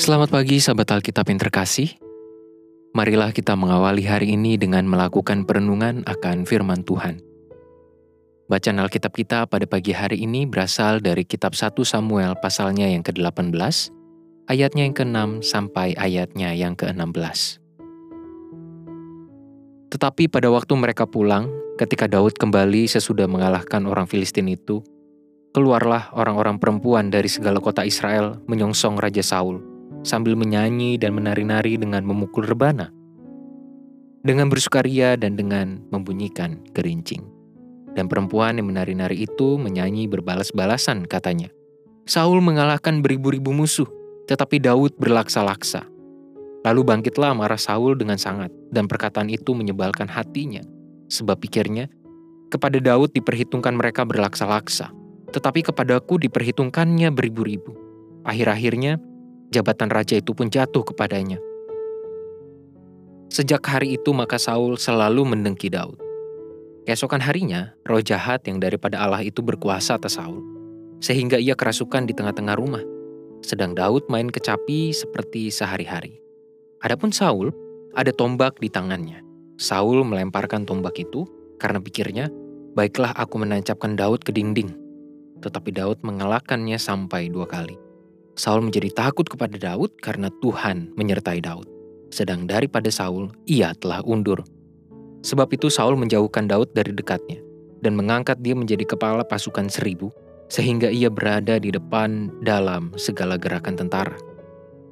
Selamat 0.00 0.32
pagi 0.32 0.56
sahabat 0.56 0.96
Alkitab 0.96 1.28
yang 1.28 1.36
terkasih. 1.36 1.92
Marilah 2.96 3.36
kita 3.36 3.52
mengawali 3.52 4.08
hari 4.08 4.32
ini 4.32 4.56
dengan 4.56 4.88
melakukan 4.88 5.44
perenungan 5.44 6.08
akan 6.08 6.48
firman 6.48 6.80
Tuhan. 6.88 7.20
Bacaan 8.48 8.80
Alkitab 8.80 9.12
kita 9.12 9.44
pada 9.44 9.68
pagi 9.68 9.92
hari 9.92 10.24
ini 10.24 10.48
berasal 10.48 11.04
dari 11.04 11.28
kitab 11.28 11.52
1 11.52 11.76
Samuel 11.84 12.32
pasalnya 12.40 12.88
yang 12.88 13.04
ke-18, 13.04 13.52
ayatnya 14.48 14.88
yang 14.88 14.96
ke-6 14.96 15.44
sampai 15.44 15.92
ayatnya 16.00 16.56
yang 16.56 16.72
ke-16. 16.80 17.60
Tetapi 19.92 20.32
pada 20.32 20.48
waktu 20.48 20.80
mereka 20.80 21.04
pulang, 21.04 21.52
ketika 21.76 22.08
Daud 22.08 22.40
kembali 22.40 22.88
sesudah 22.88 23.28
mengalahkan 23.28 23.84
orang 23.84 24.08
Filistin 24.08 24.48
itu, 24.48 24.80
keluarlah 25.52 26.08
orang-orang 26.16 26.56
perempuan 26.56 27.12
dari 27.12 27.28
segala 27.28 27.60
kota 27.60 27.84
Israel 27.84 28.40
menyongsong 28.48 28.96
Raja 28.96 29.20
Saul 29.20 29.69
sambil 30.02 30.36
menyanyi 30.36 30.96
dan 30.96 31.16
menari-nari 31.16 31.76
dengan 31.76 32.04
memukul 32.04 32.44
rebana, 32.44 32.88
dengan 34.20 34.52
bersukaria 34.52 35.16
dan 35.16 35.36
dengan 35.36 35.80
membunyikan 35.92 36.60
gerincing. 36.76 37.24
Dan 37.90 38.06
perempuan 38.06 38.54
yang 38.54 38.70
menari-nari 38.70 39.26
itu 39.26 39.58
menyanyi 39.58 40.06
berbalas-balasan 40.06 41.10
katanya. 41.10 41.50
Saul 42.06 42.38
mengalahkan 42.38 43.02
beribu-ribu 43.02 43.50
musuh, 43.50 43.86
tetapi 44.30 44.62
Daud 44.62 44.94
berlaksa-laksa. 44.94 45.90
Lalu 46.62 46.80
bangkitlah 46.86 47.34
marah 47.34 47.58
Saul 47.58 47.98
dengan 47.98 48.20
sangat, 48.20 48.52
dan 48.70 48.86
perkataan 48.86 49.26
itu 49.26 49.56
menyebalkan 49.58 50.06
hatinya. 50.06 50.62
Sebab 51.10 51.42
pikirnya, 51.42 51.90
kepada 52.50 52.78
Daud 52.78 53.10
diperhitungkan 53.10 53.74
mereka 53.74 54.06
berlaksa-laksa, 54.06 54.94
tetapi 55.34 55.66
kepadaku 55.66 56.22
diperhitungkannya 56.22 57.10
beribu-ribu. 57.10 57.74
Akhir-akhirnya, 58.22 59.02
jabatan 59.50 59.90
raja 59.90 60.16
itu 60.16 60.30
pun 60.32 60.46
jatuh 60.46 60.86
kepadanya. 60.86 61.42
Sejak 63.30 63.62
hari 63.62 63.94
itu 63.94 64.10
maka 64.10 64.38
Saul 64.38 64.74
selalu 64.74 65.22
mendengki 65.22 65.70
Daud. 65.70 65.98
Keesokan 66.86 67.22
harinya, 67.22 67.74
roh 67.86 68.02
jahat 68.02 68.42
yang 68.50 68.58
daripada 68.58 68.98
Allah 68.98 69.22
itu 69.22 69.38
berkuasa 69.38 70.00
atas 70.00 70.18
Saul, 70.18 70.42
sehingga 70.98 71.38
ia 71.38 71.54
kerasukan 71.54 72.10
di 72.10 72.16
tengah-tengah 72.16 72.58
rumah, 72.58 72.82
sedang 73.46 73.76
Daud 73.78 74.10
main 74.10 74.26
kecapi 74.26 74.90
seperti 74.90 75.54
sehari-hari. 75.54 76.18
Adapun 76.82 77.14
Saul, 77.14 77.54
ada 77.94 78.10
tombak 78.10 78.58
di 78.58 78.66
tangannya. 78.66 79.22
Saul 79.60 80.02
melemparkan 80.02 80.64
tombak 80.64 80.98
itu 80.98 81.28
karena 81.60 81.78
pikirnya, 81.78 82.26
baiklah 82.74 83.12
aku 83.14 83.38
menancapkan 83.38 83.94
Daud 83.94 84.24
ke 84.24 84.32
dinding. 84.32 84.72
Tetapi 85.44 85.70
Daud 85.70 86.00
mengalahkannya 86.02 86.80
sampai 86.80 87.28
dua 87.28 87.46
kali. 87.46 87.89
Saul 88.40 88.64
menjadi 88.64 88.88
takut 88.88 89.28
kepada 89.28 89.60
Daud 89.60 90.00
karena 90.00 90.32
Tuhan 90.40 90.96
menyertai 90.96 91.44
Daud. 91.44 91.68
Sedang 92.08 92.48
daripada 92.48 92.88
Saul, 92.88 93.28
ia 93.44 93.76
telah 93.76 94.00
undur. 94.08 94.40
Sebab 95.20 95.52
itu 95.52 95.68
Saul 95.68 96.00
menjauhkan 96.00 96.48
Daud 96.48 96.72
dari 96.72 96.96
dekatnya 96.96 97.44
dan 97.84 98.00
mengangkat 98.00 98.40
dia 98.40 98.56
menjadi 98.56 98.96
kepala 98.96 99.28
pasukan 99.28 99.68
seribu, 99.68 100.08
sehingga 100.48 100.88
ia 100.88 101.12
berada 101.12 101.60
di 101.60 101.68
depan 101.68 102.32
dalam 102.40 102.96
segala 102.96 103.36
gerakan 103.36 103.76
tentara. 103.76 104.16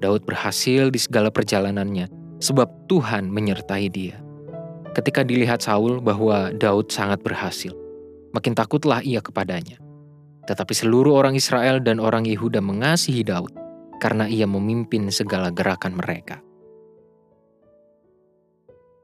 Daud 0.00 0.24
berhasil 0.24 0.88
di 0.88 0.96
segala 0.96 1.28
perjalanannya, 1.28 2.08
sebab 2.40 2.88
Tuhan 2.88 3.28
menyertai 3.28 3.92
dia. 3.92 4.24
Ketika 4.96 5.20
dilihat 5.20 5.60
Saul 5.60 6.00
bahwa 6.00 6.48
Daud 6.56 6.88
sangat 6.88 7.20
berhasil, 7.20 7.76
makin 8.32 8.56
takutlah 8.56 9.04
ia 9.04 9.20
kepadanya. 9.20 9.83
Tetapi 10.44 10.72
seluruh 10.76 11.16
orang 11.16 11.36
Israel 11.36 11.80
dan 11.80 11.96
orang 12.00 12.28
Yehuda 12.28 12.60
mengasihi 12.60 13.24
Daud 13.24 13.52
karena 14.02 14.28
ia 14.28 14.44
memimpin 14.44 15.08
segala 15.08 15.48
gerakan 15.48 15.96
mereka. 15.96 16.44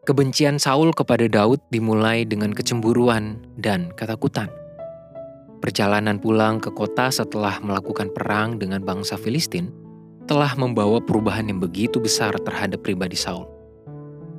Kebencian 0.05 0.57
Saul 0.57 0.97
kepada 0.97 1.29
Daud 1.29 1.61
dimulai 1.69 2.25
dengan 2.25 2.51
kecemburuan 2.57 3.41
dan 3.61 3.93
ketakutan. 3.97 4.49
Perjalanan 5.61 6.17
pulang 6.17 6.57
ke 6.57 6.73
kota 6.73 7.13
setelah 7.13 7.61
melakukan 7.61 8.09
perang 8.11 8.57
dengan 8.57 8.81
bangsa 8.81 9.21
Filistin 9.21 9.69
telah 10.25 10.57
membawa 10.57 11.05
perubahan 11.05 11.53
yang 11.53 11.61
begitu 11.61 12.01
besar 12.01 12.33
terhadap 12.41 12.81
pribadi 12.81 13.13
Saul. 13.13 13.45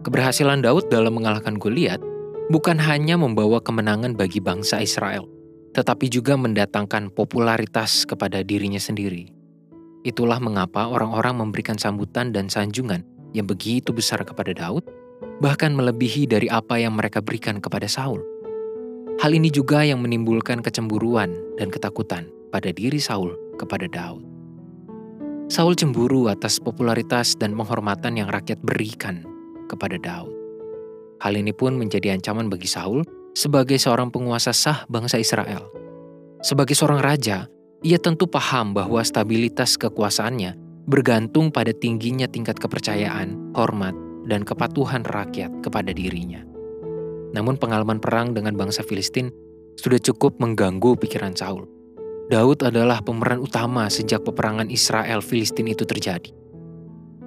Keberhasilan 0.02 0.66
Daud 0.66 0.90
dalam 0.90 1.14
mengalahkan 1.14 1.62
Goliat 1.62 2.02
bukan 2.50 2.82
hanya 2.82 3.16
membawa 3.16 3.62
kemenangan 3.62 4.18
bagi 4.18 4.42
bangsa 4.42 4.82
Israel, 4.82 5.30
tetapi 5.72 6.12
juga 6.12 6.36
mendatangkan 6.36 7.12
popularitas 7.16 8.04
kepada 8.04 8.44
dirinya 8.44 8.80
sendiri. 8.80 9.32
Itulah 10.02 10.42
mengapa 10.42 10.90
orang-orang 10.90 11.46
memberikan 11.46 11.78
sambutan 11.78 12.34
dan 12.34 12.50
sanjungan 12.50 13.06
yang 13.32 13.48
begitu 13.48 13.96
besar 13.96 14.26
kepada 14.26 14.52
Daud, 14.52 14.84
bahkan 15.40 15.72
melebihi 15.72 16.28
dari 16.28 16.52
apa 16.52 16.82
yang 16.82 16.98
mereka 16.98 17.24
berikan 17.24 17.62
kepada 17.64 17.88
Saul. 17.88 18.20
Hal 19.22 19.32
ini 19.38 19.54
juga 19.54 19.86
yang 19.86 20.02
menimbulkan 20.02 20.66
kecemburuan 20.66 21.32
dan 21.56 21.70
ketakutan 21.70 22.28
pada 22.50 22.74
diri 22.74 22.98
Saul 22.98 23.38
kepada 23.62 23.86
Daud. 23.86 24.26
Saul 25.52 25.76
cemburu 25.76 26.32
atas 26.32 26.58
popularitas 26.58 27.36
dan 27.36 27.54
penghormatan 27.54 28.18
yang 28.18 28.32
rakyat 28.32 28.58
berikan 28.64 29.22
kepada 29.70 30.00
Daud. 30.00 30.32
Hal 31.22 31.38
ini 31.38 31.54
pun 31.54 31.78
menjadi 31.78 32.18
ancaman 32.18 32.50
bagi 32.50 32.66
Saul 32.66 33.06
sebagai 33.32 33.80
seorang 33.80 34.12
penguasa 34.12 34.52
sah 34.52 34.84
bangsa 34.88 35.18
Israel. 35.20 35.72
Sebagai 36.42 36.74
seorang 36.74 37.00
raja, 37.00 37.48
ia 37.82 37.98
tentu 37.98 38.28
paham 38.28 38.74
bahwa 38.74 39.02
stabilitas 39.02 39.78
kekuasaannya 39.78 40.58
bergantung 40.90 41.54
pada 41.54 41.72
tingginya 41.72 42.26
tingkat 42.26 42.58
kepercayaan, 42.58 43.54
hormat, 43.54 43.94
dan 44.26 44.42
kepatuhan 44.42 45.06
rakyat 45.06 45.50
kepada 45.62 45.94
dirinya. 45.94 46.42
Namun 47.32 47.56
pengalaman 47.56 48.02
perang 48.02 48.36
dengan 48.36 48.58
bangsa 48.58 48.84
Filistin 48.84 49.32
sudah 49.80 50.02
cukup 50.02 50.38
mengganggu 50.42 51.00
pikiran 51.00 51.32
Saul. 51.38 51.64
Daud 52.28 52.64
adalah 52.64 53.04
pemeran 53.04 53.44
utama 53.44 53.92
sejak 53.92 54.24
peperangan 54.24 54.72
Israel-Filistin 54.72 55.68
itu 55.68 55.84
terjadi. 55.84 56.32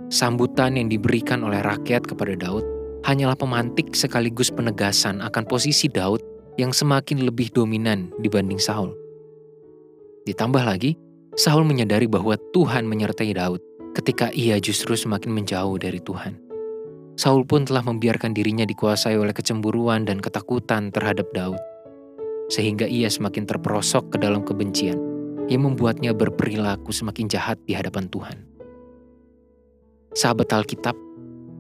Sambutan 0.09 0.77
yang 0.77 0.89
diberikan 0.89 1.45
oleh 1.45 1.61
rakyat 1.61 2.05
kepada 2.09 2.37
Daud 2.37 2.74
hanyalah 3.05 3.37
pemantik 3.37 3.93
sekaligus 3.93 4.49
penegasan 4.49 5.21
akan 5.21 5.45
posisi 5.45 5.93
Daud 5.93 6.25
yang 6.57 6.73
semakin 6.73 7.21
lebih 7.21 7.53
dominan 7.53 8.09
dibanding 8.25 8.57
Saul. 8.57 8.97
Ditambah 10.25 10.65
lagi, 10.65 10.97
Saul 11.37 11.69
menyadari 11.69 12.09
bahwa 12.09 12.41
Tuhan 12.57 12.89
menyertai 12.89 13.37
Daud 13.37 13.61
ketika 13.93 14.33
ia 14.33 14.57
justru 14.57 14.97
semakin 14.97 15.31
menjauh 15.37 15.77
dari 15.77 16.01
Tuhan. 16.01 16.41
Saul 17.15 17.47
pun 17.47 17.63
telah 17.63 17.85
membiarkan 17.85 18.35
dirinya 18.35 18.67
dikuasai 18.67 19.15
oleh 19.15 19.31
kecemburuan 19.31 20.03
dan 20.03 20.19
ketakutan 20.19 20.91
terhadap 20.91 21.31
Daud, 21.31 21.61
sehingga 22.51 22.91
ia 22.91 23.07
semakin 23.07 23.47
terperosok 23.47 24.17
ke 24.17 24.19
dalam 24.19 24.43
kebencian 24.43 24.99
yang 25.47 25.63
membuatnya 25.63 26.17
berperilaku 26.17 26.91
semakin 26.91 27.31
jahat 27.31 27.61
di 27.69 27.77
hadapan 27.77 28.09
Tuhan. 28.11 28.39
Sahabat 30.15 30.51
Alkitab, 30.51 30.95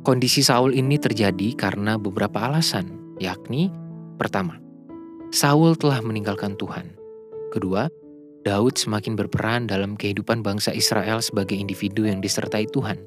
Kondisi 0.04 0.44
Saul 0.44 0.76
ini 0.76 1.00
terjadi 1.00 1.56
karena 1.56 1.96
beberapa 1.96 2.44
alasan, 2.44 3.16
yakni 3.16 3.72
pertama, 4.20 4.60
Saul 5.32 5.80
telah 5.80 6.04
meninggalkan 6.04 6.60
Tuhan. 6.60 6.92
Kedua, 7.48 7.88
Daud 8.44 8.76
semakin 8.76 9.16
berperan 9.16 9.64
dalam 9.64 9.96
kehidupan 9.96 10.44
bangsa 10.44 10.76
Israel 10.76 11.24
sebagai 11.24 11.56
individu 11.56 12.04
yang 12.04 12.20
disertai 12.20 12.68
Tuhan. 12.68 13.00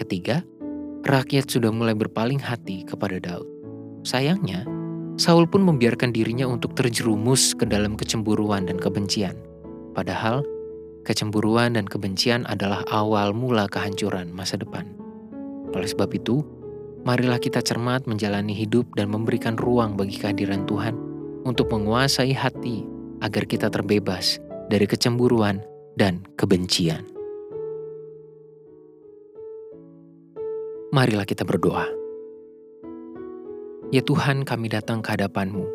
Ketiga, 0.00 0.40
rakyat 1.04 1.52
sudah 1.52 1.68
mulai 1.68 1.92
berpaling 1.92 2.40
hati 2.40 2.88
kepada 2.88 3.20
Daud. 3.20 3.44
Sayangnya, 4.00 4.64
Saul 5.20 5.44
pun 5.44 5.68
membiarkan 5.68 6.16
dirinya 6.16 6.48
untuk 6.48 6.72
terjerumus 6.72 7.52
ke 7.52 7.68
dalam 7.68 7.92
kecemburuan 7.92 8.64
dan 8.72 8.80
kebencian. 8.80 9.36
Padahal, 9.92 10.40
kecemburuan 11.04 11.76
dan 11.76 11.84
kebencian 11.84 12.48
adalah 12.48 12.88
awal 12.88 13.36
mula 13.36 13.68
kehancuran 13.68 14.32
masa 14.32 14.56
depan. 14.56 15.05
Oleh 15.74 15.88
sebab 15.88 16.12
itu, 16.14 16.44
marilah 17.02 17.38
kita 17.38 17.62
cermat 17.62 18.06
menjalani 18.06 18.52
hidup 18.54 18.86
dan 18.94 19.10
memberikan 19.10 19.54
ruang 19.58 19.94
bagi 19.98 20.18
kehadiran 20.18 20.66
Tuhan 20.66 20.94
untuk 21.46 21.70
menguasai 21.70 22.34
hati 22.34 22.82
agar 23.22 23.46
kita 23.46 23.70
terbebas 23.70 24.42
dari 24.66 24.84
kecemburuan 24.84 25.62
dan 25.94 26.26
kebencian. 26.34 27.06
Marilah 30.94 31.26
kita 31.26 31.42
berdoa. 31.42 31.86
Ya 33.94 34.02
Tuhan, 34.02 34.42
kami 34.42 34.66
datang 34.66 34.98
ke 34.98 35.14
hadapan-Mu. 35.14 35.66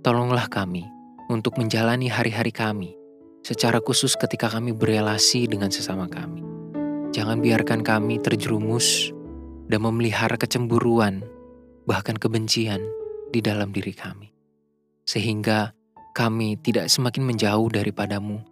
Tolonglah 0.00 0.48
kami 0.48 0.84
untuk 1.28 1.56
menjalani 1.60 2.08
hari-hari 2.08 2.52
kami, 2.52 2.96
secara 3.44 3.80
khusus 3.80 4.16
ketika 4.16 4.48
kami 4.48 4.72
berelasi 4.72 5.48
dengan 5.48 5.68
sesama 5.68 6.08
kami. 6.08 6.53
Jangan 7.14 7.38
biarkan 7.38 7.86
kami 7.86 8.18
terjerumus 8.18 9.14
dan 9.70 9.86
memelihara 9.86 10.34
kecemburuan, 10.34 11.22
bahkan 11.86 12.18
kebencian 12.18 12.82
di 13.30 13.38
dalam 13.38 13.70
diri 13.70 13.94
kami. 13.94 14.34
Sehingga 15.06 15.70
kami 16.18 16.58
tidak 16.58 16.90
semakin 16.90 17.22
menjauh 17.22 17.70
daripadamu 17.70 18.42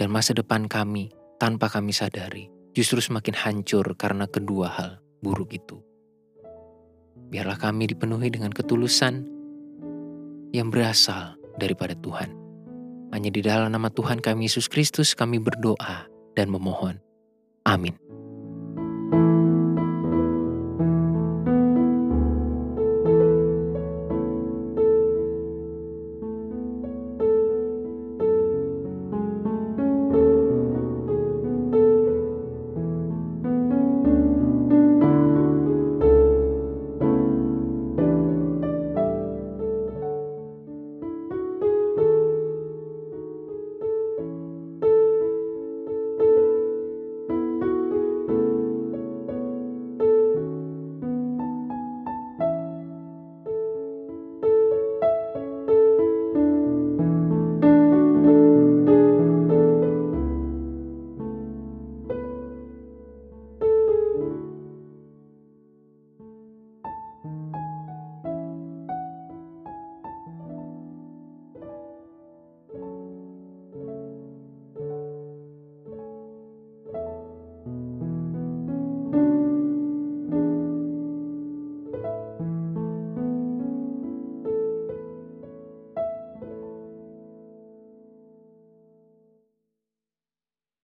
dan 0.00 0.08
masa 0.08 0.32
depan 0.32 0.64
kami 0.64 1.12
tanpa 1.36 1.68
kami 1.68 1.92
sadari 1.92 2.48
justru 2.72 3.04
semakin 3.04 3.36
hancur 3.36 3.84
karena 4.00 4.24
kedua 4.24 4.72
hal 4.72 5.04
buruk 5.20 5.52
itu. 5.52 5.76
Biarlah 7.28 7.60
kami 7.60 7.84
dipenuhi 7.84 8.32
dengan 8.32 8.48
ketulusan 8.48 9.28
yang 10.56 10.72
berasal 10.72 11.36
daripada 11.60 11.92
Tuhan. 12.00 12.32
Hanya 13.12 13.28
di 13.28 13.44
dalam 13.44 13.76
nama 13.76 13.92
Tuhan 13.92 14.24
kami 14.24 14.48
Yesus 14.48 14.72
Kristus 14.72 15.12
kami 15.12 15.36
berdoa 15.36 16.08
dan 16.32 16.48
memohon. 16.48 17.11
Amin. 17.64 18.11